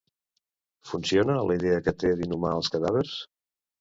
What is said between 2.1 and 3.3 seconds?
d'inhumar els cadàvers?